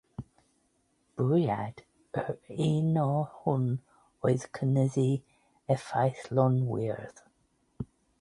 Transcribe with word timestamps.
Bwriad 1.19 1.81
yr 2.21 2.31
uno 2.67 3.03
hwn 3.33 3.67
oedd 4.29 4.45
cynyddu 4.59 5.05
effeithlonrwydd. 5.77 7.23